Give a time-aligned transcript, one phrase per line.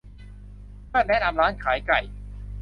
[0.89, 1.99] เพื่อนแนะนำร้านขายไก่